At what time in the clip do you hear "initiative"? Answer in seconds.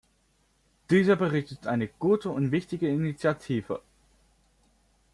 2.89-3.83